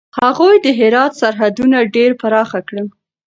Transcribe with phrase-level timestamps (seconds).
[0.19, 2.87] هغوی د هرات سرحدونه ډېر پراخه کړل.